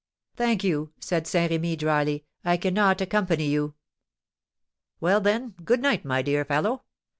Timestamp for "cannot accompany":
2.57-3.45